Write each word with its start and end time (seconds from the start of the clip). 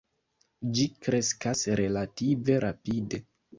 Ĝi 0.77 0.85
kreskas 1.09 1.63
relative 1.83 2.59
rapide. 2.67 3.25